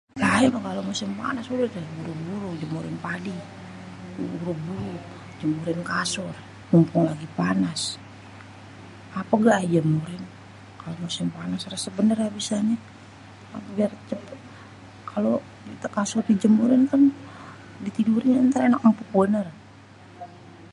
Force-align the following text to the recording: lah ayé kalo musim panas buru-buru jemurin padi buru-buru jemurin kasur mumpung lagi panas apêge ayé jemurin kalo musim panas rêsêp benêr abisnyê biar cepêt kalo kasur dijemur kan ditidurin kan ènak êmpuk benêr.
lah 0.21 0.31
ayé 0.37 0.47
kalo 0.67 0.79
musim 0.89 1.09
panas 1.19 1.45
buru-buru 1.51 2.49
jemurin 2.61 2.97
padi 3.05 3.35
buru-buru 4.15 4.91
jemurin 5.39 5.79
kasur 5.91 6.33
mumpung 6.71 7.03
lagi 7.09 7.27
panas 7.39 7.81
apêge 9.19 9.51
ayé 9.53 9.67
jemurin 9.77 10.23
kalo 10.81 10.93
musim 11.05 11.27
panas 11.37 11.61
rêsêp 11.71 11.93
benêr 11.97 12.19
abisnyê 12.27 12.75
biar 13.75 13.91
cepêt 14.09 14.41
kalo 15.11 15.31
kasur 15.97 16.21
dijemur 16.29 16.69
kan 16.91 17.01
ditidurin 17.85 18.45
kan 18.53 18.61
ènak 18.67 18.81
êmpuk 18.87 19.07
benêr. 19.15 19.47